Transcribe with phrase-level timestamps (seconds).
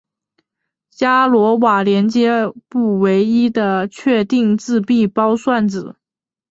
[0.89, 5.95] 伽罗瓦连接不唯一的确定自闭包算子。